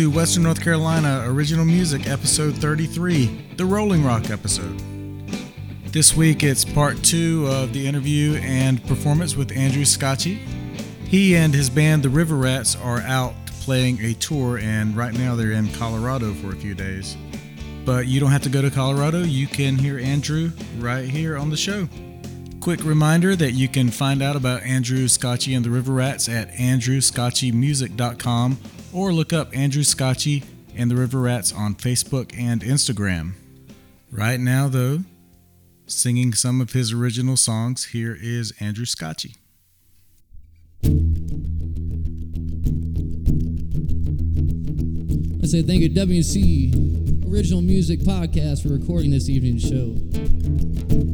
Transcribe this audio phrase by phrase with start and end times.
[0.00, 4.78] to Western North Carolina Original Music, episode 33, the Rolling Rock episode.
[5.88, 10.38] This week it's part two of the interview and performance with Andrew Scotchie.
[11.04, 15.34] He and his band, the River Rats, are out playing a tour, and right now
[15.34, 17.18] they're in Colorado for a few days.
[17.84, 21.50] But you don't have to go to Colorado, you can hear Andrew right here on
[21.50, 21.90] the show.
[22.62, 26.50] Quick reminder that you can find out about Andrew Scotchie and the River Rats at
[26.52, 28.56] andrewscotchiemusic.com
[28.92, 30.44] or look up Andrew Scotchie
[30.76, 33.32] and the River Rats on Facebook and Instagram.
[34.10, 35.00] Right now, though,
[35.86, 39.36] singing some of his original songs, here is Andrew Scotchie.
[45.42, 51.09] I say thank you, WC Original Music Podcast, for recording this evening's show.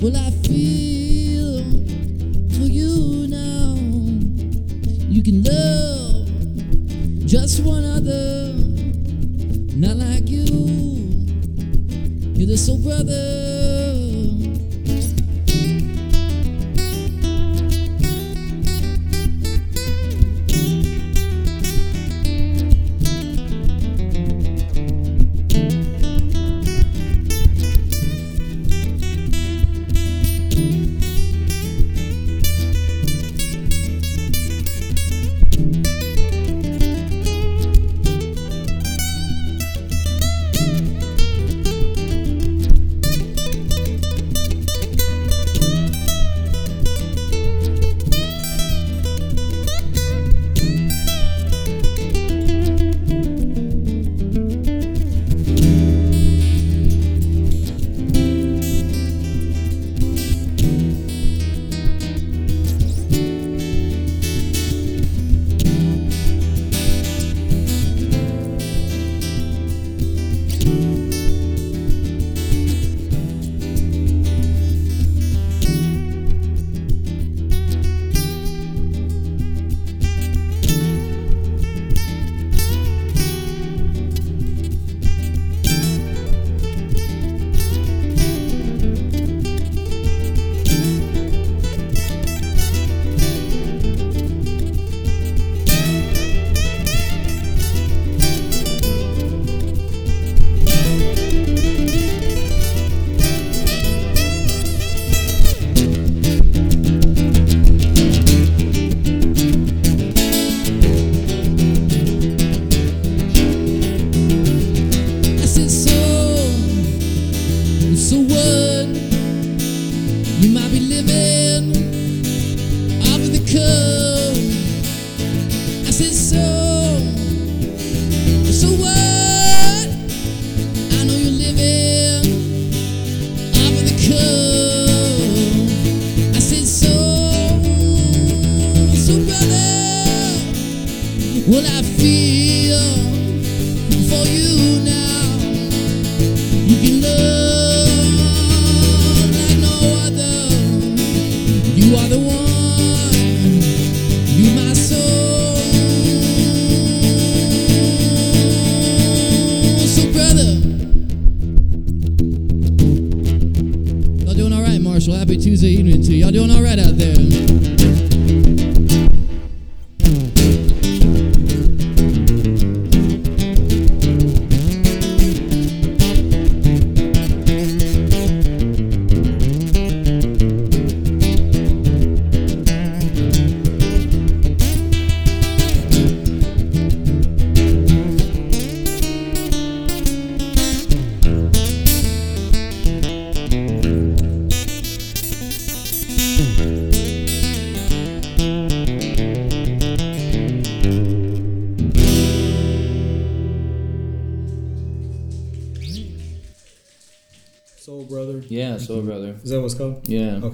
[0.00, 1.58] Well, I feel
[2.54, 3.74] for you now.
[5.08, 8.52] You can love just one other,
[9.74, 10.44] not like you.
[12.36, 13.47] You're the soul brother.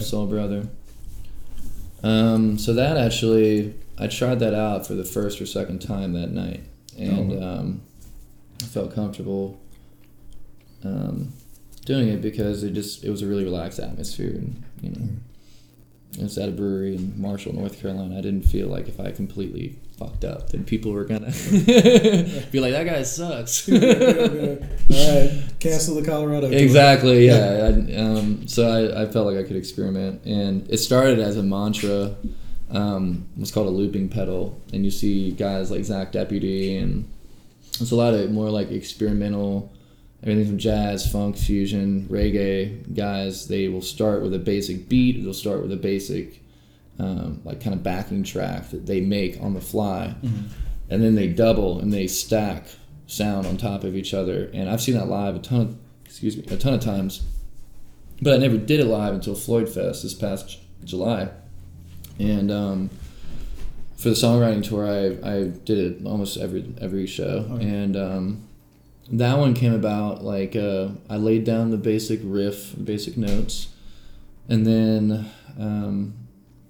[0.05, 0.69] Soul Brother.
[2.03, 6.31] Um, so that actually, I tried that out for the first or second time that
[6.31, 6.61] night,
[6.99, 7.43] and Oh.
[7.43, 7.81] um,
[8.63, 9.59] I felt comfortable
[10.85, 11.33] um,
[11.87, 15.09] doing it because it just it was a really relaxed atmosphere, and you know,
[16.19, 18.17] It was at a brewery in Marshall, North Carolina.
[18.19, 21.27] I didn't feel like if I completely fucked up, then people were gonna
[22.53, 26.49] be like, "That guy sucks." All right, cancel the Colorado.
[26.51, 26.59] tour.
[26.59, 27.27] Exactly.
[27.27, 27.73] Yeah.
[27.91, 31.43] I, um, so I, I felt like I could experiment, and it started as a
[31.43, 32.15] mantra.
[32.71, 37.09] Um, it was called a looping pedal, and you see guys like Zach Deputy, and
[37.81, 39.73] it's a lot of more like experimental,
[40.25, 43.47] everything from jazz, funk, fusion, reggae guys.
[43.47, 45.23] They will start with a basic beat.
[45.23, 46.43] They'll start with a basic,
[46.99, 50.15] um, like kind of backing track that they make on the fly,
[50.89, 52.67] and then they double and they stack
[53.07, 54.51] sound on top of each other.
[54.55, 55.77] And I've seen that live a ton of,
[56.07, 57.23] excuse me, a ton of times.
[58.23, 61.29] But I never did it live until Floyd Fest this past July.
[62.19, 62.91] And um,
[63.97, 67.47] for the songwriting tour, I, I did it almost every every show.
[67.51, 67.65] Okay.
[67.65, 68.49] And um,
[69.13, 73.69] that one came about like uh, I laid down the basic riff, basic notes,
[74.49, 76.15] and then um,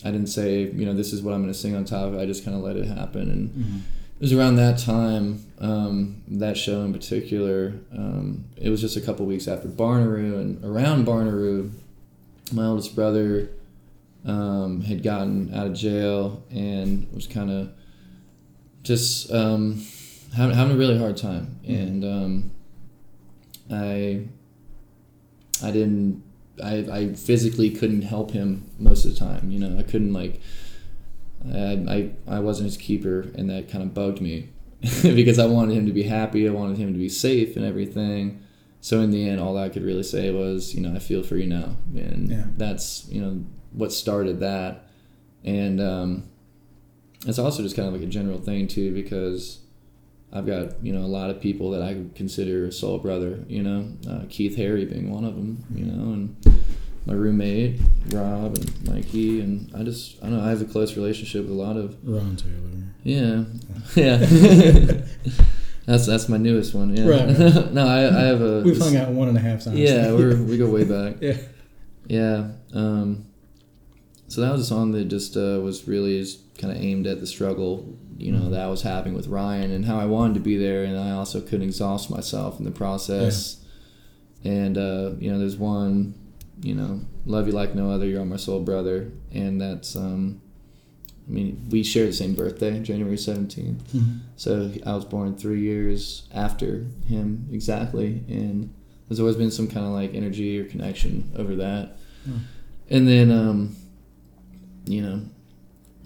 [0.04, 2.14] I didn't say, you know, this is what I'm going to sing on top of
[2.14, 2.20] it.
[2.20, 3.30] I just kind of let it happen.
[3.30, 3.78] And Mhm.
[4.18, 7.74] it was around that time, um, that show in particular.
[7.96, 11.70] Um, it was just a couple weeks after Barnaroo, and around Barnaroo,
[12.52, 13.48] my oldest brother
[14.26, 17.68] um, had gotten out of jail and was kind of
[18.82, 19.82] just um,
[20.34, 21.58] having, having a really hard time.
[21.66, 22.50] And um,
[23.70, 24.26] I
[25.62, 26.22] I didn't.
[26.62, 29.50] I, I physically couldn't help him most of the time.
[29.50, 30.40] You know, I couldn't like.
[31.46, 31.84] I,
[32.28, 34.48] I, I wasn't his keeper, and that kind of bugged me
[35.02, 36.48] because I wanted him to be happy.
[36.48, 38.40] I wanted him to be safe and everything.
[38.80, 41.36] So in the end, all I could really say was, you know, I feel for
[41.36, 42.44] you now, and Yeah.
[42.56, 44.86] that's you know what started that,
[45.44, 46.24] and um,
[47.26, 49.58] it's also just kind of like a general thing too because
[50.34, 53.38] I've got you know a lot of people that I would consider a soul brother.
[53.48, 55.64] You know, uh, Keith Harry being one of them.
[55.74, 56.36] You know, and
[57.06, 57.80] my roommate
[58.12, 61.52] Rob and Mikey, and I just I don't know I have a close relationship with
[61.52, 62.82] a lot of Ron Taylor.
[63.02, 63.44] yeah
[63.94, 64.16] yeah.
[65.86, 66.96] that's that's my newest one.
[66.96, 67.06] Yeah.
[67.06, 67.72] Right, right.
[67.72, 69.78] no, I, I have a We've hung out one and a half times.
[69.78, 71.16] yeah we're, we go way back.
[71.20, 71.36] yeah.
[72.06, 72.48] Yeah.
[72.74, 73.26] Um,
[74.28, 76.24] so that was a song that just uh, was really
[76.58, 79.84] kind of aimed at the struggle, you know, that I was having with Ryan and
[79.84, 83.56] how I wanted to be there, and I also couldn't exhaust myself in the process.
[84.44, 86.14] And uh, you know, there's one,
[86.60, 88.06] you know, love you like no other.
[88.06, 89.96] You're my soul brother, and that's.
[89.96, 90.40] Um,
[91.26, 93.80] I mean, we share the same birthday, January 17th.
[93.94, 94.18] Mhm.
[94.36, 98.68] So I was born three years after him exactly, and
[99.08, 101.96] there's always been some kind of like energy or connection over that.
[102.26, 102.36] Hmm.
[102.90, 103.76] And then, um,
[104.86, 105.22] you know,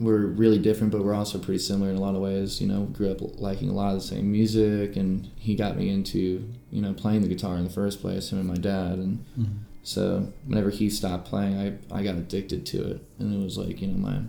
[0.01, 2.61] we're really different, but we're also pretty similar in a lot of ways.
[2.61, 5.89] You know, grew up liking a lot of the same music, and he got me
[5.91, 8.31] into you know playing the guitar in the first place.
[8.33, 9.47] Him and my dad, and Mhm.
[9.83, 13.81] so whenever he stopped playing, I I got addicted to it, and it was like
[13.83, 14.21] you know my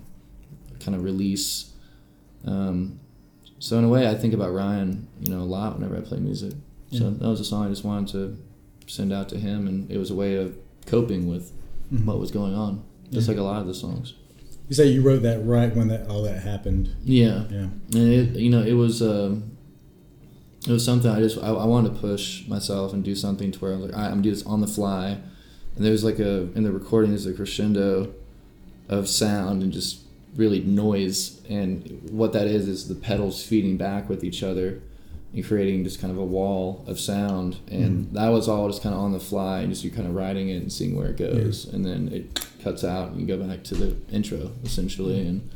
[0.80, 1.72] kind of release.
[2.46, 3.00] Um,
[3.60, 6.20] so in a way, I think about Ryan, you know, a lot whenever I play
[6.20, 6.54] music.
[6.92, 7.10] So Yeah.
[7.20, 8.38] that was a song I just wanted to
[8.88, 11.52] send out to him, and it was a way of coping with
[11.94, 12.06] Mhm.
[12.06, 13.34] what was going on, just Yeah.
[13.34, 14.14] like a lot of the songs.
[14.70, 16.96] You say you wrote that right when that all that happened.
[17.04, 17.68] Yeah, Yeah.
[17.94, 19.58] and it, you know, it was um,
[20.68, 23.60] it was something I just I, I wanted to push myself and do something to
[23.60, 25.18] where I was like, right, I'm gonna do this on the fly,
[25.76, 28.14] and there's like a in the recording there's a crescendo
[28.88, 30.02] of sound and just
[30.36, 34.82] really noise, and what that is is the pedals feeding back with each other.
[35.34, 38.96] And creating just kind of a wall of sound, and that was all just kind
[38.96, 41.18] of on the fly, and just you kind of writing it and seeing where it
[41.18, 45.50] goes, and then it cuts out, and you go back to the intro essentially, and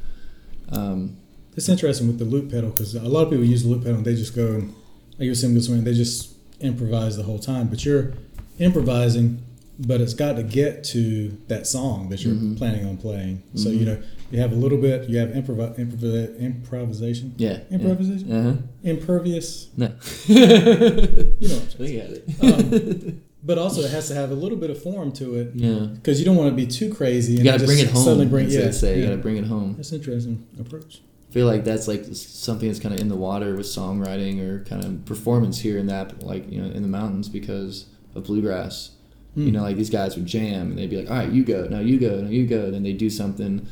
[0.72, 1.18] um,
[1.56, 3.98] It's interesting with the loop pedal because a lot of people use the loop pedal
[3.98, 4.74] and they just go and
[5.13, 7.68] like you were saying this morning, they just improvise the whole time.
[7.68, 8.13] But you're
[8.60, 9.44] improvising,
[9.80, 12.58] but it's got to get to that song that you're Mhm.
[12.58, 13.42] planning on playing.
[13.56, 13.80] So Mhm.
[13.80, 13.98] you know
[14.32, 18.27] you have a little bit, you have improv- improv- improvisation, yeah, Improvisation?
[18.27, 18.38] Yeah.
[18.39, 18.53] Uh-huh.
[18.84, 19.92] impervious, No.
[20.27, 21.56] you know.
[21.56, 22.24] What I'm we got it.
[22.42, 25.88] Um, But also it has to have a little bit of form to it yeah.
[25.96, 27.34] because you don't want to be too crazy.
[27.34, 28.03] You and gotta bring it home.
[28.03, 29.00] Suddenly bring, yeah, say.
[29.00, 29.74] You gotta bring it home.
[29.75, 31.01] That's an interesting approach.
[31.30, 34.63] I feel like that's like something that's kind of in the water with songwriting or
[34.63, 38.92] kind of performance here and that, like you know, in the mountains because of bluegrass.
[39.36, 39.52] You Hmm.
[39.52, 41.80] know, like these guys would jam and they'd be like, "All right, you go, now
[41.80, 43.66] you go, now you go." Then they'd do something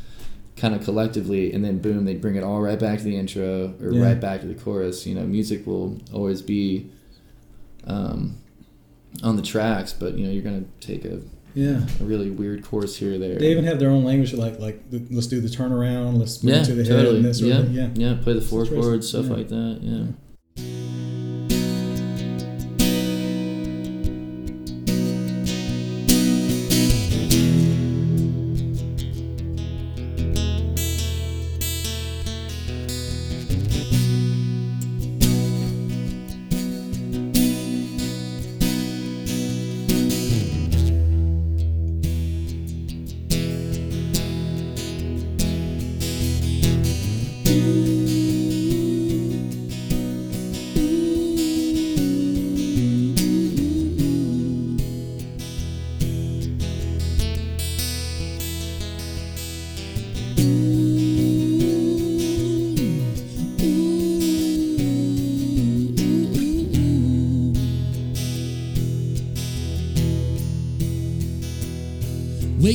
[0.57, 3.73] kind of collectively, and then boom, they'd bring it all right back to the intro
[3.81, 4.03] or Yeah.
[4.03, 5.05] right back to the chorus.
[5.05, 6.87] You know, music will always be
[7.85, 8.35] um,
[9.23, 11.19] on the tracks, but you know, you're gonna take a,
[11.55, 11.85] Yeah.
[11.99, 13.37] a really weird chorus here or there.
[13.37, 16.55] They even have their own language, like like the, let's do the turnaround, let's move
[16.55, 17.15] yeah, to the head, totally.
[17.17, 17.63] and this yeah.
[17.71, 19.33] Yeah, yeah, play the four chords, stuff Yeah.
[19.33, 19.79] like that.
[19.81, 20.05] Yeah.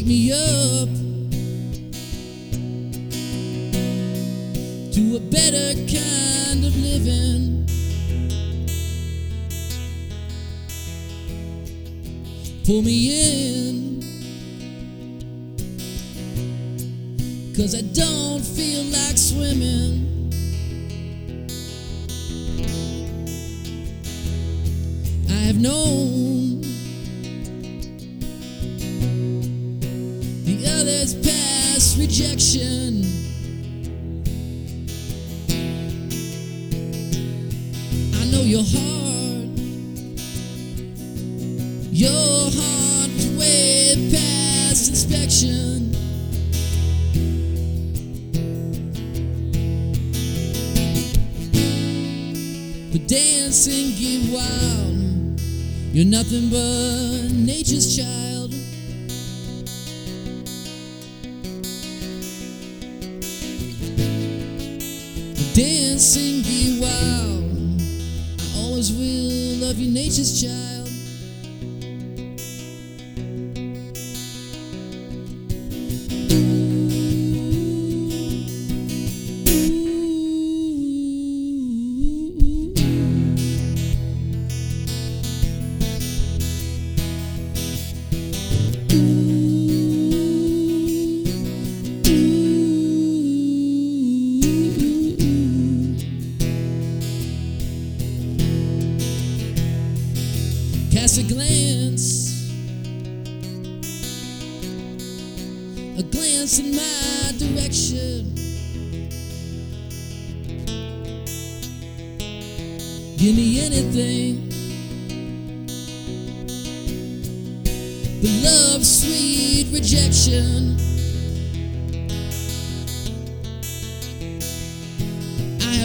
[0.07, 0.56] Me up
[52.97, 55.39] But dancing, get wild.
[55.93, 58.53] You're nothing but nature's child.
[65.53, 67.83] Dancing, get wild.
[68.41, 70.76] I always will love you, nature's child.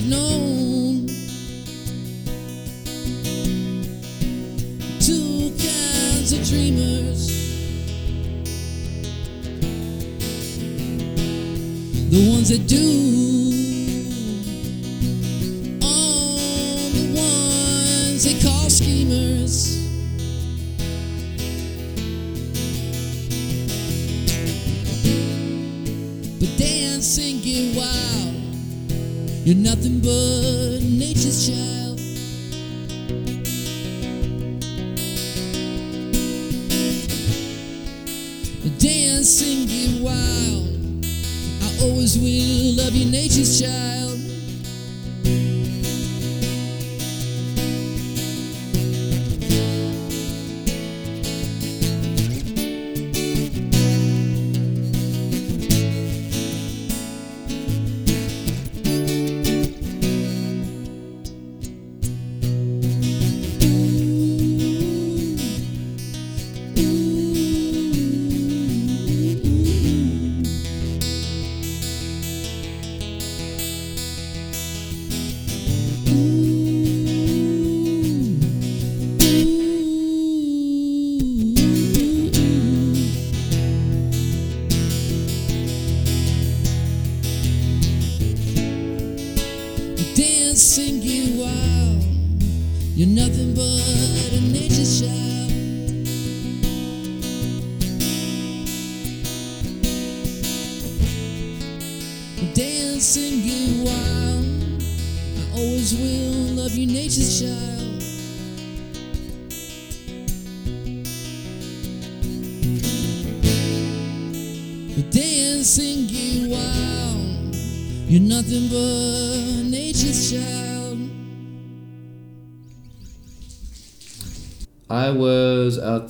[0.02, 1.06] I have known
[5.00, 7.30] two kinds of dreamers.
[12.10, 13.11] The ones that do,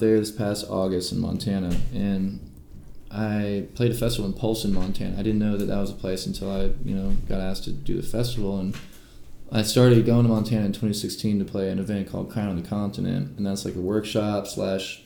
[0.01, 2.51] there this past August in Montana, and
[3.09, 5.17] I played a festival in Polson, Montana.
[5.17, 7.71] I didn't know that that was a place until I, you know, got asked to
[7.71, 8.75] do the festival, and
[9.51, 12.67] I started going to Montana in 2016 to play an event called Crown of the
[12.67, 15.03] Continent, and that's like a workshop slash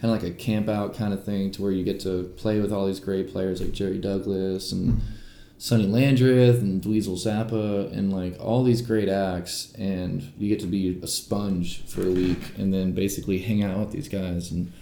[0.00, 2.60] kind of like a camp out kind of thing to where you get to play
[2.60, 5.00] with all these great players like Jerry Douglas and
[5.58, 10.66] Sonny Landreth and Dweezil Zappa and like all these great acts, and you get to
[10.66, 14.72] be a sponge for a week and then basically hang out with these guys and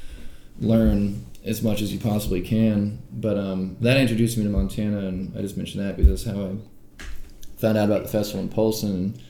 [0.58, 3.02] learn as much as you possibly can.
[3.12, 6.44] But um, that introduced me to Montana, and I just mentioned that because that's how
[6.44, 6.56] I
[7.60, 8.90] found out about the festival in Polson.
[8.90, 9.22] And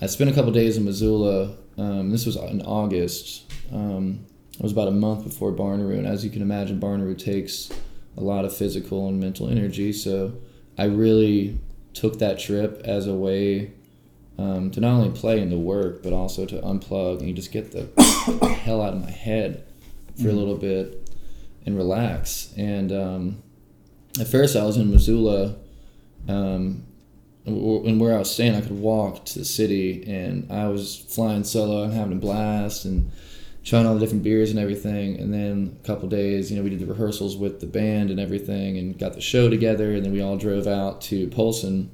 [0.00, 1.56] I spent a couple days in Missoula.
[1.78, 3.44] Um, this was in August.
[3.72, 7.70] Um, it was about a month before Barnaroo, and as you can imagine, Barnaroo takes
[8.16, 9.92] a lot of physical and mental energy.
[9.92, 10.34] So
[10.78, 11.58] I really
[11.92, 13.72] took that trip as a way
[14.38, 17.52] um, to not only play and to work, but also to unplug and you just
[17.52, 17.90] get the
[18.62, 19.64] hell out of my head
[20.20, 21.10] for a little bit
[21.66, 22.52] and relax.
[22.56, 23.42] And um,
[24.18, 25.56] at first, I was in Missoula,
[26.28, 26.84] um,
[27.44, 30.96] and and where I was staying, I could walk to the city, and I was
[30.96, 33.10] flying solo and having a blast and
[33.64, 35.18] trying all the different beers and everything.
[35.18, 38.18] And then a couple days, you know, we did the rehearsals with the band and
[38.18, 39.92] everything, and got the show together.
[39.92, 41.90] And then we all drove out to Polson,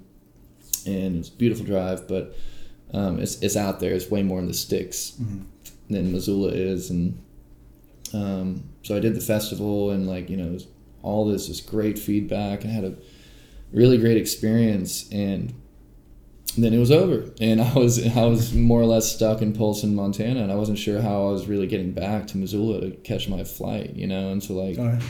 [0.86, 2.36] and it's a beautiful drive, but
[2.92, 3.92] um, it's it's out there.
[3.92, 5.18] It's way more in the sticks
[5.90, 7.20] than Missoula is, and
[8.12, 10.66] um, so I did the festival and like you know it was
[11.02, 12.94] all this this great feedback and I had a
[13.72, 15.52] really great experience and
[16.64, 19.94] then it was over and I was I was more or less stuck in Polson,
[19.94, 23.28] Montana and I wasn't sure how I was really getting back to Missoula to catch
[23.28, 25.02] my flight you know and so like right.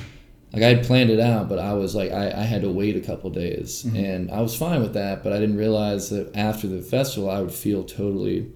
[0.52, 2.96] like I had planned it out, but I was like I, I had to wait
[2.96, 3.96] a couple days, Mm-hmm.
[3.96, 5.22] and I was fine with that.
[5.22, 8.50] But I didn't realize that after the festival, I would feel totally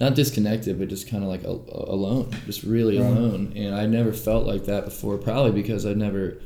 [0.00, 1.50] not disconnected, but just kind of like a,
[1.92, 3.06] alone, just really Right.
[3.06, 3.52] alone.
[3.56, 6.40] And I never felt like that before, probably because I never,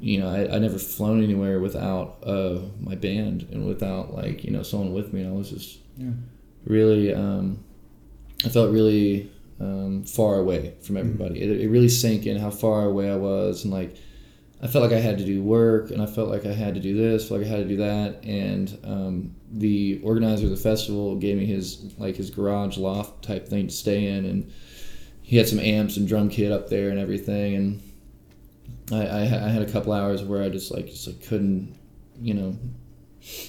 [0.00, 4.50] you know, I, I never flown anywhere without uh, my band and without like you
[4.50, 5.22] know someone with me.
[5.22, 6.10] And I was just Yeah.
[6.66, 7.58] really, um,
[8.44, 9.30] I felt really
[9.60, 11.40] um, far away from everybody.
[11.40, 13.96] It, it really sank in how far away I was, and like
[14.62, 16.80] I felt like I had to do work, and I felt like I had to
[16.80, 20.56] do this, felt like I had to do that, and um, the organizer of the
[20.56, 24.50] festival gave me his like his garage loft type thing to stay in, and
[25.22, 27.80] he had some amps and drum kit up there and everything, and
[28.92, 31.76] I, I, I had a couple hours where I just like just like couldn't,
[32.20, 32.56] you know,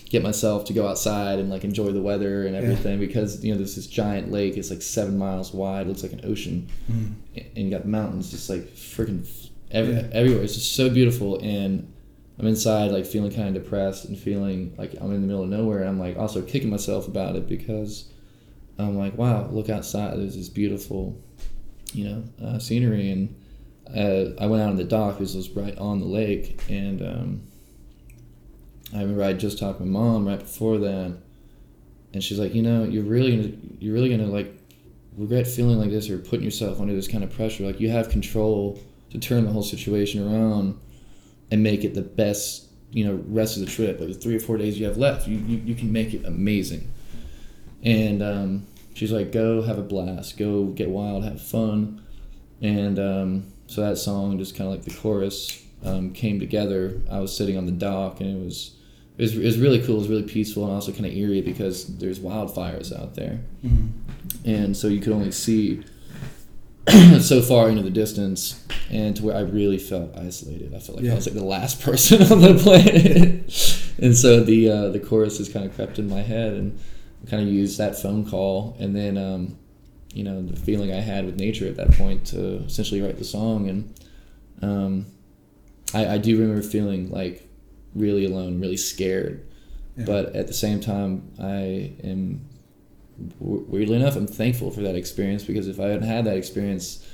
[0.10, 3.58] get myself to go outside and like enjoy the weather and everything because you know
[3.58, 4.56] there's this giant lake.
[4.58, 5.88] It's like seven miles wide.
[5.88, 9.26] Looks like an ocean, and you got mountains just like freaking
[9.72, 10.08] every, Yeah.
[10.14, 10.44] everywhere.
[10.44, 11.92] It's just so beautiful, and
[12.40, 15.50] I'm inside like feeling kind of depressed and feeling like I'm in the middle of
[15.50, 15.80] nowhere.
[15.80, 18.10] And I'm like also kicking myself about it because
[18.80, 20.18] I'm like, wow, look outside.
[20.18, 21.22] There's this beautiful,
[21.94, 23.36] you know, uh, scenery, and
[23.94, 25.20] uh, I went out on the dock.
[25.20, 27.42] This was right on the lake, and um,
[28.94, 31.18] I remember I just talked to my mom right before that,
[32.14, 34.54] and she's like, you know, you're really gonna, you're really gonna like
[35.18, 37.66] regret feeling like this or putting yourself under this kind of pressure.
[37.66, 38.80] Like you have control
[39.12, 40.80] to turn the whole situation around
[41.52, 44.00] and make it the best, you know, rest of the trip.
[44.00, 46.26] Like the three or four days you have left, you you, you can make it
[46.26, 46.92] amazing.
[47.84, 52.02] And um, she's like, go have a blast, go get wild, have fun,
[52.62, 57.02] and um, so that song just kind of like the chorus um, came together.
[57.12, 58.72] I was sitting on the dock and it was.
[59.18, 59.96] It was, it was really cool.
[59.96, 63.40] It was really peaceful and also kind of eerie because there's wildfires out there
[64.44, 65.84] and so you could only see
[67.22, 70.74] so far into the distance and to where I really felt isolated.
[70.76, 71.14] I felt like Yeah.
[71.14, 73.94] I was like the last person on the planet.
[74.00, 76.78] and so the uh, the chorus has kind of crept in my head and
[77.30, 79.58] kind of used that phone call and then um,
[80.16, 83.26] you know the feeling I had with nature at that point to essentially write the
[83.26, 83.94] song and
[84.62, 85.06] um,
[85.94, 87.48] I, I do remember feeling like
[87.96, 89.46] really alone, really scared.
[89.98, 90.06] Yeah.
[90.06, 92.48] But at the same time, I am
[93.40, 97.06] weirdly enough, I'm thankful for that experience because if I hadn't had that experience,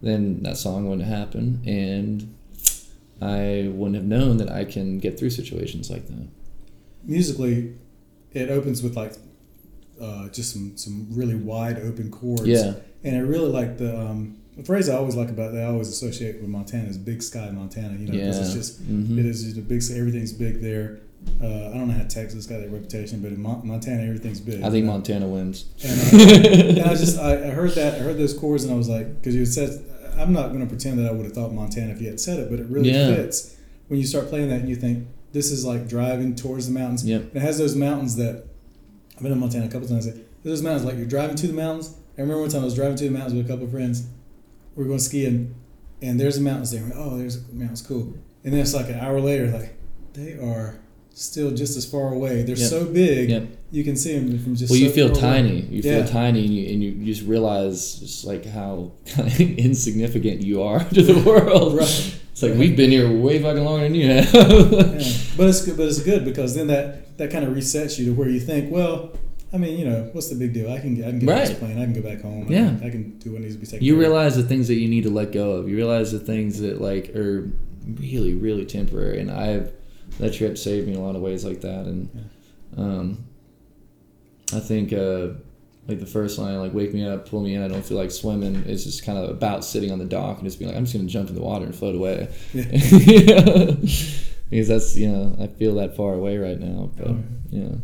[0.00, 2.32] then that song wouldn't happen, and
[3.20, 6.28] I wouldn't have known that I can get through situations like that.
[7.02, 7.74] musically,
[8.32, 9.14] it opens with like
[10.00, 12.46] uh, just some some really wide open chords.
[12.46, 12.74] Yeah.
[13.04, 15.88] And I really like the um, the phrase I always like about that I always
[15.88, 19.18] associate with Montana is "Big Sky Montana." You know, because it's just Mhm.
[19.18, 19.82] it is just a big.
[19.96, 21.00] Everything's big there.
[21.42, 24.62] Uh, I don't know how Texas got that reputation, but in Mon- Montana, everything's big.
[24.62, 24.92] I think know?
[24.92, 25.64] Montana wins.
[25.84, 28.76] And, uh, and I just I, I heard that I heard those chords and I
[28.76, 29.84] was like, because you said
[30.16, 32.38] I'm not going to pretend that I would have thought Montana if you hadn't said
[32.40, 33.14] it, but it really Yeah.
[33.14, 33.56] fits
[33.88, 37.04] when you start playing that and you think this is like driving towards the mountains.
[37.04, 37.20] Yep.
[37.22, 38.44] And it has those mountains that
[39.18, 40.04] I've been in Montana a couple times.
[40.06, 41.92] There's those mountains like you're driving to the mountains.
[42.16, 44.06] I remember one time I was driving to the mountains with a couple of friends.
[44.76, 45.56] We are going skiing,
[46.00, 46.84] and there's the mountains there.
[46.84, 48.14] We're, oh, there's the mountains, cool.
[48.44, 49.74] And then it's like an hour later, like
[50.12, 50.78] they are
[51.14, 52.42] still just as far away.
[52.44, 52.70] They're Yep.
[52.70, 53.48] so big, Yep.
[53.72, 54.70] you can see them from just.
[54.70, 55.42] Well, you feel far away.
[55.42, 55.60] tiny.
[55.62, 56.04] You Yeah.
[56.04, 58.92] feel tiny, and you, and you just realize just like how
[59.40, 61.76] insignificant you are to the world.
[61.76, 62.14] Right.
[62.32, 64.32] It's like we've been here way fucking longer than you have.
[64.32, 65.12] Yeah.
[65.36, 65.76] But it's good.
[65.76, 68.72] But it's good because then that that kind of resets you to where you think,
[68.72, 69.12] well,
[69.52, 70.70] I mean, you know, what's the big deal?
[70.72, 71.78] I can get I can get on this plane.
[71.78, 72.46] I can go back home.
[72.48, 72.66] I Yeah.
[72.68, 73.84] can, I can do what needs to be taken.
[73.84, 74.00] you of.
[74.00, 75.68] realize the things that you need to let go of.
[75.68, 77.50] You realize the things that like are
[77.96, 79.20] really, really temporary.
[79.20, 79.72] And I've
[80.18, 81.86] that trip saved me in a lot of ways like that.
[81.86, 82.28] And
[82.76, 83.24] um,
[84.54, 85.28] I think uh,
[85.86, 88.10] like the first line, like "Wake me up, pull me in, I don't feel like
[88.10, 90.84] swimming," It's just kind of about sitting on the dock and just being like, "I'm
[90.84, 93.74] just gonna jump in the water and float away." Yeah.
[94.50, 96.90] because that's you know I feel that far away right now.
[96.96, 97.16] But
[97.50, 97.76] yeah.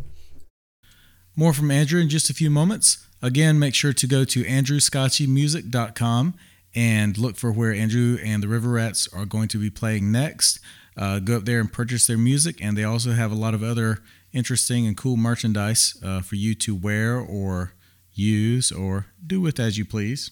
[1.37, 3.07] More from Andrew in just a few moments.
[3.21, 6.35] Again, make sure to go to andrewscotchiemusic.com
[6.75, 10.61] and look for where Andrew and the River Rats are going to be playing next.
[10.97, 13.63] Uh, go up there and purchase their music, and they also have a lot of
[13.63, 13.99] other
[14.33, 17.73] interesting and cool merchandise uh, for you to wear or
[18.13, 20.31] use or do with as you please.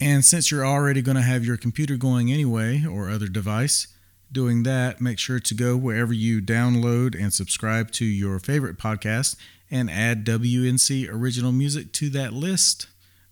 [0.00, 3.86] And since you're already going to have your computer going anyway or other device,
[4.34, 9.36] doing that, make sure to go wherever you download and subscribe to your favorite podcast
[9.70, 12.86] and add WNC original music to that list.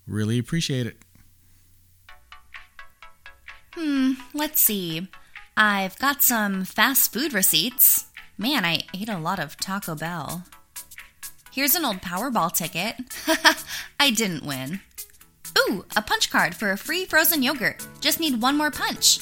[0.07, 0.97] Really appreciate it.
[3.75, 5.09] Hmm, let's see.
[5.57, 8.07] I've got some fast food receipts.
[8.39, 10.45] Man, I ate a lot of Taco Bell.
[11.53, 12.97] Here's an old Powerball ticket.
[14.01, 14.81] I didn't win.
[15.59, 17.87] Ooh, a punch card for a free frozen yogurt.
[18.01, 19.21] Just need one more punch.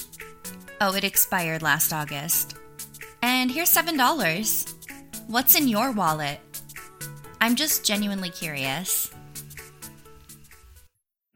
[0.82, 2.56] Oh, it expired last August.
[3.20, 4.74] And here's $7.
[5.26, 6.40] What's in your wallet?
[7.38, 9.10] I'm just genuinely curious.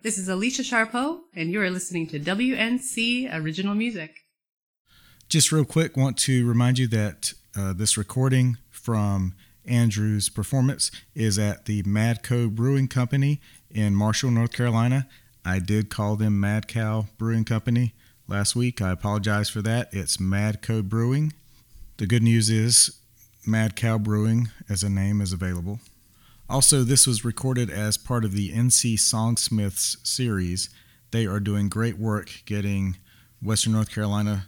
[0.00, 4.16] This is Alicia Sharpo, and you are listening to WNC Original Music.
[5.28, 9.34] Just real quick, want to remind you that uh, this recording from
[9.66, 12.48] Andrew's performance is at the Mad Co.
[12.48, 15.06] Brewing Company in Marshall, North Carolina.
[15.44, 17.92] I did call them Mad Cow Brewing Company
[18.26, 18.80] last week.
[18.80, 19.88] I apologize for that.
[19.92, 20.82] It's Mad Co.
[20.82, 21.32] Brewing.
[21.96, 22.98] The good news is
[23.46, 25.80] Mad Cow Brewing as a name is available.
[26.48, 30.70] Also, this was recorded as part of the NC Songsmiths series.
[31.10, 32.96] They are doing great work getting
[33.42, 34.46] Western North Carolina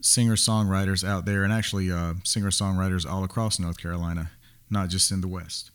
[0.00, 4.30] singer songwriters out there, and actually uh, singer songwriters all across North Carolina,
[4.68, 5.70] not just in the West.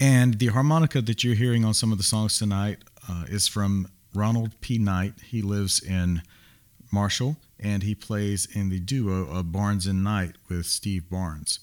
[0.00, 3.88] And the harmonica that you're hearing on some of the songs tonight uh, is from
[4.14, 4.78] Ronald P.
[4.78, 5.14] Knight.
[5.26, 6.22] He lives in
[6.94, 11.58] Marshall, and he plays in the duo of Barnes and Knight with Steve Barnes.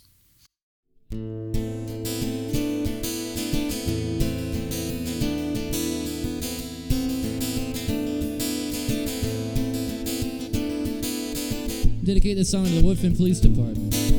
[12.04, 14.11] Dedicate this song to the Woodfin Police Department.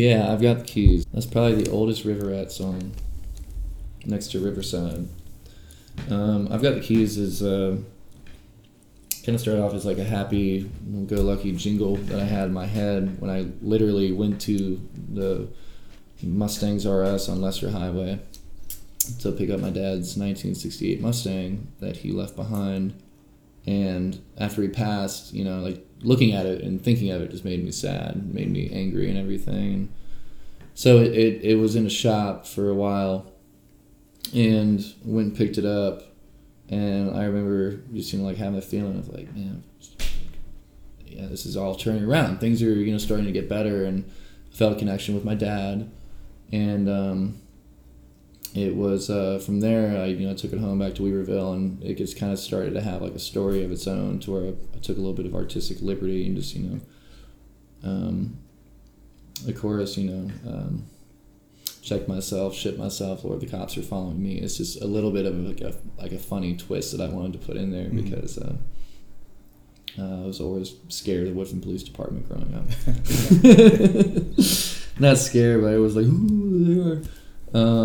[0.00, 1.04] Yeah, I've got the keys.
[1.12, 2.92] That's probably the oldest River song,
[4.06, 5.06] next to Riverside.
[6.08, 7.76] Um, I've got the keys is uh,
[9.26, 10.70] kind of started off as like a happy
[11.06, 14.80] go lucky jingle that I had in my head when I literally went to
[15.12, 15.48] the
[16.22, 18.20] Mustangs RS on Leicester Highway
[19.18, 22.94] to pick up my dad's 1968 Mustang that he left behind.
[23.66, 27.44] And after he passed, you know, like looking at it and thinking of it just
[27.44, 29.92] made me sad, made me angry and everything.
[30.74, 33.32] So it, it, it was in a shop for a while
[34.34, 36.02] and went and picked it up.
[36.68, 39.64] And I remember just, know, like having a feeling of like, man,
[41.04, 42.38] yeah, this is all turning around.
[42.38, 43.84] Things are, you know, starting to get better.
[43.84, 44.10] And
[44.52, 45.90] I felt a connection with my dad.
[46.52, 47.42] And, um,
[48.54, 51.82] it was uh, from there I you know took it home back to Weaverville and
[51.84, 54.48] it just kind of started to have like a story of its own to where
[54.48, 56.80] I, took a little bit of artistic liberty and just you know
[57.84, 58.36] um,
[59.44, 60.84] the chorus you know um,
[61.82, 64.38] check myself shit myself Lord the cops are following me.
[64.38, 67.40] It's just a little bit of like a like a funny twist that I wanted
[67.40, 68.04] to put in there Mhm.
[68.04, 68.54] because uh,
[69.98, 72.64] uh, I was always scared of the Woodfin Police Department growing up.
[75.00, 77.02] Not scared but it was like ooh there are.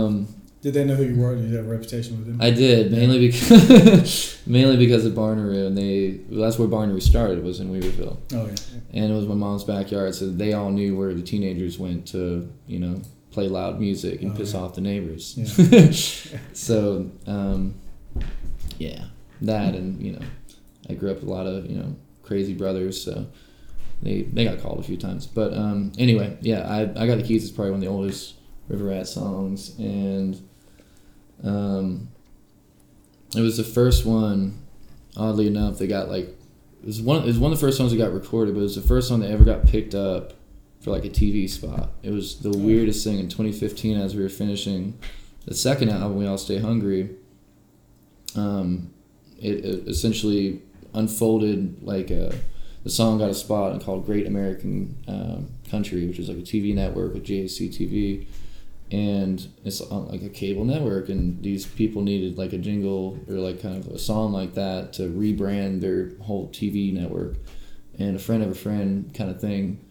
[0.06, 0.28] Um,
[0.66, 1.36] Did they know who you were?
[1.36, 2.42] Did you have a reputation with them?
[2.42, 7.44] I did mainly because mainly because of Barnaroo, and they well, that's where Barnaroo started
[7.44, 8.56] was in Weaverville, oh yeah.
[9.04, 12.52] and it was my mom's backyard, so they all knew where the teenagers went to
[12.66, 13.00] you know
[13.30, 14.60] play loud music and Oh, piss yeah.
[14.60, 15.36] off the neighbors.
[15.38, 15.92] Yeah.
[16.54, 17.76] so um,
[18.80, 19.04] yeah,
[19.44, 20.26] that and you know
[20.90, 23.28] I grew up with a lot of you know crazy brothers, so
[24.02, 25.28] they they got called a few times.
[25.28, 27.44] But um, anyway, yeah, I I got the keys.
[27.44, 28.34] It's probably one of the oldest
[28.68, 30.42] River Rat songs, and
[31.44, 32.10] um,
[33.36, 34.60] it was the first one.
[35.18, 37.24] Oddly enough, they got like it was one.
[37.24, 39.12] It was one of the first songs that got recorded, but it was the first
[39.12, 40.34] one that ever got picked up
[40.82, 41.90] for like a TV spot.
[42.04, 44.98] It was the weirdest thing in 2015 as we were finishing
[45.46, 47.12] the second album, "We All Stay Hungry."
[48.36, 48.94] Um,
[49.40, 50.62] it, it essentially
[50.94, 52.36] unfolded like a.
[52.84, 56.42] The song got a spot and called Great American um, Country, which is like a
[56.42, 58.28] TV network with GAC TV
[58.92, 63.36] and it's on like a cable network and these people needed like a jingle or
[63.36, 67.36] like kind of a song like that to rebrand their whole tv network.
[67.98, 69.86] And a friend of a friend kind of thing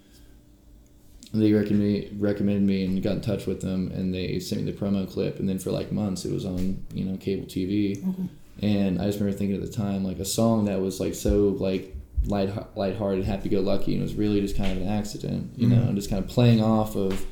[1.34, 4.78] they recommended recommended me and got in touch with them and they sent me the
[4.78, 8.26] promo clip and then for like months it was on you know cable tv mm-hmm.
[8.64, 11.48] and i just remember thinking at the time like a song that was like so
[11.58, 11.94] like
[12.26, 15.66] light lighthearted happy go lucky and it was really just kind of an accident you
[15.66, 15.76] mm-hmm.
[15.76, 17.26] know and just kind of playing off of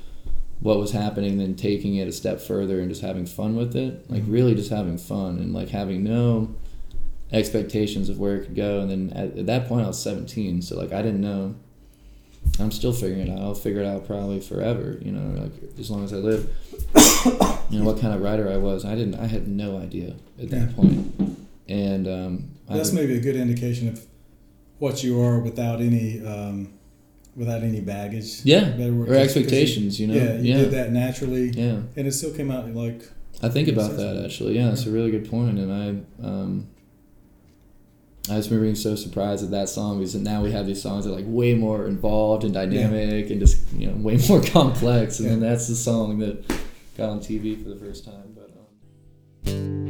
[0.63, 4.09] what was happening, then taking it a step further and just having fun with it.
[4.11, 6.55] Like really just having fun and like having no
[7.33, 8.81] expectations of where it could go.
[8.81, 11.55] And then at, at that point, I was 17, so like I didn't know.
[12.59, 13.39] I'm still figuring it out.
[13.39, 14.99] I'll figure it out probably forever.
[15.01, 16.49] You know, like as long as I live.
[17.71, 18.85] you know what kind of writer I was.
[18.85, 19.15] I didn't.
[19.15, 20.73] I had no idea at that Yeah.
[20.77, 21.39] point.
[21.69, 24.05] And um, That's would- maybe a good indication of
[24.79, 26.73] what you are without any um,
[27.37, 28.45] without any baggage.
[28.45, 30.15] Yeah, or expectations, you know?
[30.15, 30.57] Yeah, you Yeah.
[30.59, 31.81] did that naturally, yeah.
[31.97, 33.09] and it still came out like
[33.43, 34.57] I think about that actually.
[34.57, 36.69] Yeah, it's a really good point, and I um,
[38.31, 41.05] I just remember being so surprised at that song because now we have these songs
[41.05, 45.19] that are like way more involved and dynamic and just you know way more complex,
[45.19, 46.47] and then that's the song that
[46.97, 48.37] got on TV for the first time.
[48.37, 48.51] But
[49.51, 49.82] um,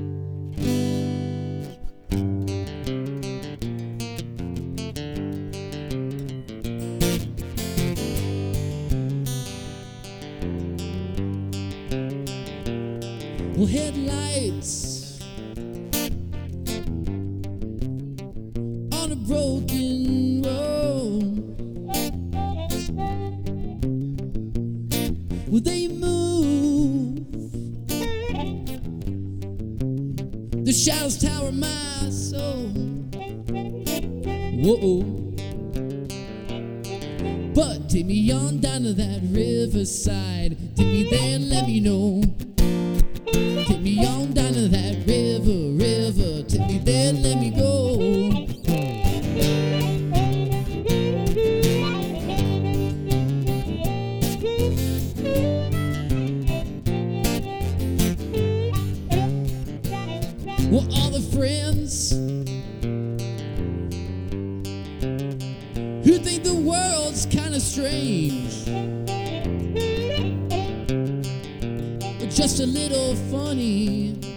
[72.42, 74.31] just a little funny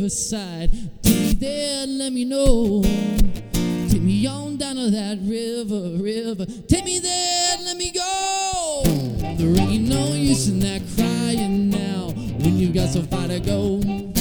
[0.00, 0.70] riverside.
[1.02, 2.82] Take me there let me know.
[3.90, 6.46] Take me on down to that river, river.
[6.68, 8.82] Take me there let me go.
[9.36, 14.19] There ain't no use in that crying now when you got so far to go.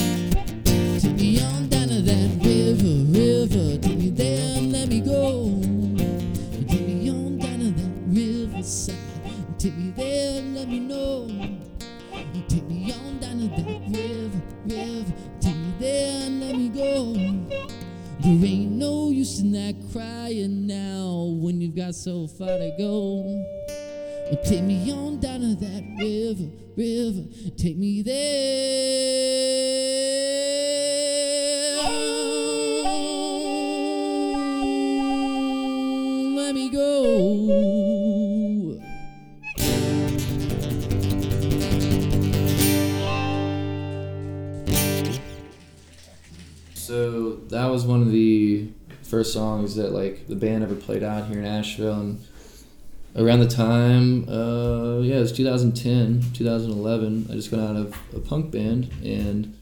[18.30, 18.42] Mm-hmm.
[18.42, 23.24] There ain't no use in that crying now when you've got so far to go.
[24.30, 27.24] Well, take me on down to that river, river.
[27.58, 28.20] Take me there.
[47.60, 48.70] That was one of the
[49.04, 52.26] first songs that like the band ever played out here in Asheville, and
[53.18, 57.28] around the time, uh, yeah, it was 2010, 2011.
[57.30, 59.58] I just got out of a punk band, and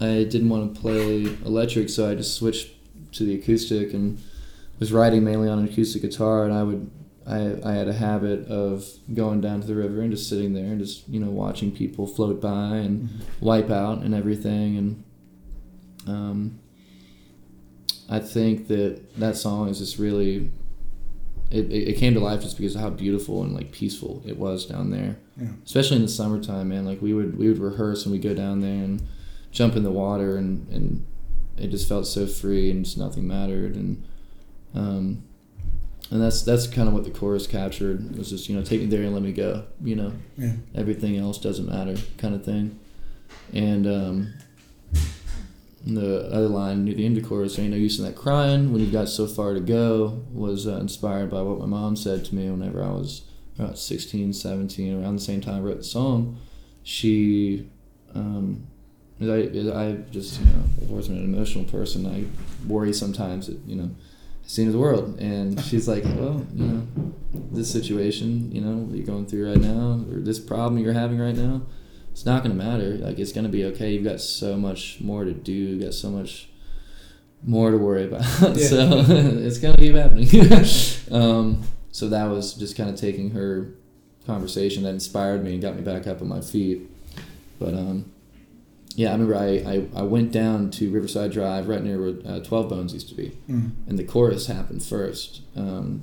[0.00, 2.70] I didn't want to play electric, so I just switched
[3.14, 4.22] to the acoustic and
[4.78, 6.90] was writing mainly on an acoustic guitar, and I would.
[7.28, 10.66] I, I had a habit of going down to the river and just sitting there
[10.66, 13.08] and just you know watching people float by and
[13.40, 15.04] wipe out and everything and
[16.06, 16.60] um,
[18.08, 20.50] I think that that song is just really
[21.50, 24.66] it, it, came to life just because of how beautiful and like peaceful it was
[24.66, 25.16] down there.
[25.36, 25.48] Yeah.
[25.64, 26.84] especially in the summertime man.
[26.84, 29.02] Like we would we would rehearse and we go down there and
[29.52, 31.06] jump in the water and and
[31.56, 33.76] it just felt so free and just nothing mattered.
[33.76, 34.04] And
[34.74, 35.22] um
[36.10, 38.80] and that's that's kind of what the chorus captured it was just you know take
[38.80, 40.12] me there and let me go you know?
[40.36, 40.52] Yeah.
[40.74, 42.78] everything else doesn't matter kind of thing.
[43.52, 44.34] And um
[44.92, 45.02] and
[45.94, 48.72] the other line near the end of the chorus, ain't no use in that crying
[48.72, 52.24] when you've got so far to go, was uh, inspired by what my mom said
[52.24, 53.22] to me whenever I was
[53.58, 56.38] about 16, 17, around the same time I wrote the song.
[56.82, 57.68] She,
[58.14, 58.66] um,
[59.20, 62.06] I, I just, you know, wasn't an emotional person.
[62.06, 62.26] I
[62.68, 63.90] worry sometimes, that, you know,
[64.42, 65.18] seeing the world.
[65.20, 67.12] And she's like, well, you know,
[67.52, 71.36] this situation, you know, you're going through right now, or this problem you're having right
[71.36, 71.62] now,
[72.16, 72.94] it's not going to matter.
[72.94, 73.92] Like it's going to be okay.
[73.92, 75.52] You've got so much more to do.
[75.52, 76.48] You've got so much
[77.44, 78.22] more to worry about.
[78.56, 78.68] Yeah.
[78.68, 80.26] so it's going to keep happening.
[81.12, 81.62] um,
[81.92, 83.74] so that was just kind of taking her
[84.24, 86.90] conversation that inspired me and got me back up on my feet.
[87.58, 88.10] But um,
[88.94, 92.40] yeah, I remember I, I, I, went down to Riverside Drive, right near where uh,
[92.40, 93.72] Twelve Bones used to be, mm.
[93.86, 96.02] and the chorus happened first, um,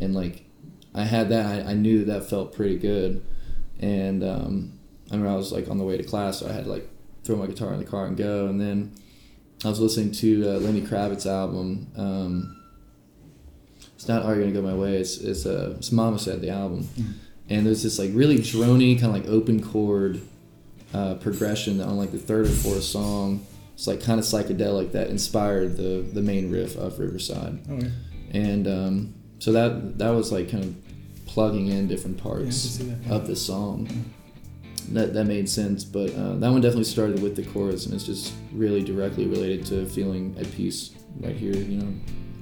[0.00, 0.47] and like
[0.94, 3.24] I had that, I, I knew that, felt pretty good.
[3.80, 4.78] And um,
[5.10, 6.88] I remember I was like on the way to class, so I had to like
[7.24, 8.46] throw my guitar in the car and go.
[8.46, 8.92] And then
[9.64, 11.88] I was listening to uh, Lenny Kravitz's album.
[11.96, 12.54] Um,
[13.94, 14.96] it's not Are You Gonna Go My Way?
[14.96, 16.88] It's it's, uh, it's Mama Said the album,
[17.48, 20.20] and there's this like really drony kind of like open chord
[20.94, 23.44] uh, progression on like the third or fourth song.
[23.74, 27.88] It's like kind of psychedelic that inspired the the main riff of Riverside, Oh, yeah.
[28.40, 30.74] and um, so that that was like kind of
[31.26, 33.14] plugging in different Yeah, I can parts see that, yeah.
[33.14, 33.88] of the song.
[34.92, 38.04] That that made sense, but uh, that one definitely started with the chorus, and it's
[38.04, 41.92] just really directly related to feeling at peace right here, you know,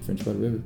[0.04, 0.62] French Broad River.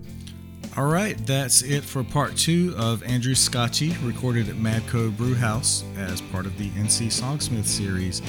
[0.77, 5.35] All right, that's it for part two of Andrew Scotchie, recorded at Mad Co Brew
[5.35, 8.23] House as part of the NC Songsmith series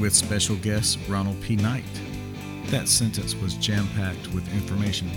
[0.00, 1.56] with special guest Ronald P.
[1.56, 1.84] Knight.
[2.66, 5.10] That sentence was jam packed with information.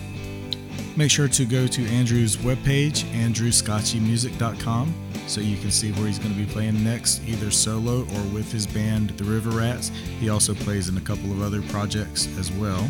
[0.96, 4.94] Make sure to go to Andrew's webpage, andrewscotchiemusic.com,
[5.28, 8.52] so you can see where he's going to be playing next, either solo or with
[8.52, 9.90] his band, The River Rats.
[10.20, 12.90] He also plays in a couple of other projects as well.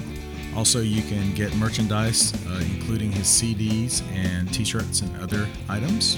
[0.55, 6.17] Also, you can get merchandise, uh, including his CDs and t shirts and other items.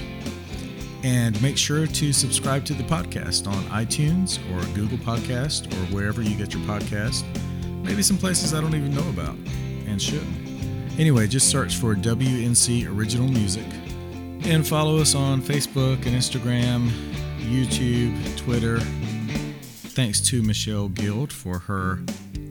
[1.02, 6.22] And make sure to subscribe to the podcast on iTunes or Google Podcast or wherever
[6.22, 7.24] you get your podcast.
[7.82, 9.36] Maybe some places I don't even know about
[9.86, 10.26] and should.
[11.00, 13.64] Anyway, just search for WNC Original Music
[14.42, 16.90] and follow us on Facebook and Instagram,
[17.38, 18.80] YouTube, Twitter.
[19.94, 22.00] Thanks to Michelle Guild for her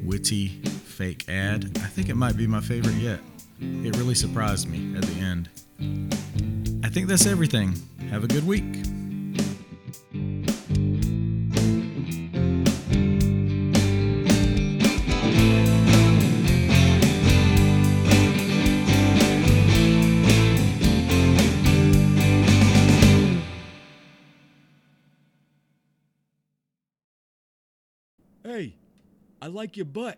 [0.03, 1.65] witty fake ad.
[1.75, 3.19] I think it might be my favorite yet.
[3.61, 5.49] It really surprised me at the end.
[6.83, 7.75] I think that's everything.
[8.09, 8.65] Have a good week.
[29.49, 30.17] Like your butt.